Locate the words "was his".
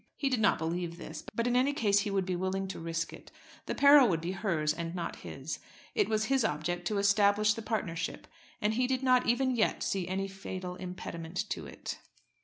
6.09-6.43